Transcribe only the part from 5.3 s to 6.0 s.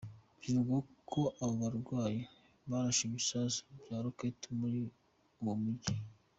uwo muji.